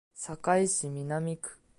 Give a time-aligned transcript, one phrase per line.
[0.15, 1.59] 堺市南区